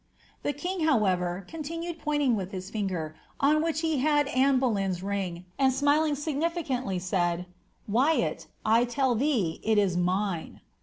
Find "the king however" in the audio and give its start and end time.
0.41-1.45